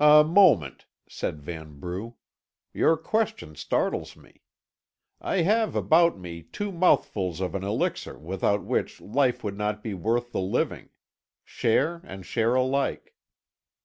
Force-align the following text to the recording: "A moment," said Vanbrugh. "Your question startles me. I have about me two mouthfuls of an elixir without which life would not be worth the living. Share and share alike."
"A 0.00 0.24
moment," 0.24 0.86
said 1.08 1.40
Vanbrugh. 1.40 2.16
"Your 2.74 2.96
question 2.96 3.54
startles 3.54 4.16
me. 4.16 4.40
I 5.20 5.42
have 5.42 5.76
about 5.76 6.18
me 6.18 6.42
two 6.42 6.72
mouthfuls 6.72 7.40
of 7.40 7.54
an 7.54 7.62
elixir 7.62 8.18
without 8.18 8.64
which 8.64 9.00
life 9.00 9.44
would 9.44 9.56
not 9.56 9.80
be 9.80 9.94
worth 9.94 10.32
the 10.32 10.40
living. 10.42 10.88
Share 11.44 12.00
and 12.02 12.26
share 12.26 12.56
alike." 12.56 13.14